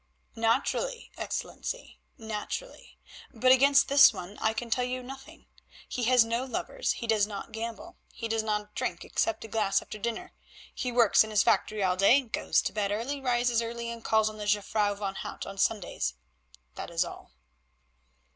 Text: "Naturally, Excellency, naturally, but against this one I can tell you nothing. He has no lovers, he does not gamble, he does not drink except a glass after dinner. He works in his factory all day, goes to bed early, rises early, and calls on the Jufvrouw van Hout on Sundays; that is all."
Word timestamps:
"Naturally, 0.35 1.11
Excellency, 1.15 1.99
naturally, 2.17 2.97
but 3.31 3.51
against 3.51 3.87
this 3.87 4.11
one 4.11 4.35
I 4.39 4.51
can 4.51 4.71
tell 4.71 4.83
you 4.83 5.03
nothing. 5.03 5.45
He 5.87 6.05
has 6.05 6.25
no 6.25 6.43
lovers, 6.43 6.93
he 6.93 7.05
does 7.05 7.27
not 7.27 7.51
gamble, 7.51 7.97
he 8.11 8.27
does 8.27 8.41
not 8.41 8.73
drink 8.73 9.05
except 9.05 9.45
a 9.45 9.47
glass 9.47 9.79
after 9.79 9.99
dinner. 9.99 10.33
He 10.73 10.91
works 10.91 11.23
in 11.23 11.29
his 11.29 11.43
factory 11.43 11.83
all 11.83 11.97
day, 11.97 12.21
goes 12.21 12.63
to 12.63 12.73
bed 12.73 12.91
early, 12.91 13.21
rises 13.21 13.61
early, 13.61 13.91
and 13.91 14.03
calls 14.03 14.27
on 14.27 14.37
the 14.39 14.47
Jufvrouw 14.47 14.95
van 14.97 15.13
Hout 15.13 15.45
on 15.45 15.59
Sundays; 15.59 16.15
that 16.73 16.89
is 16.89 17.05
all." 17.05 17.33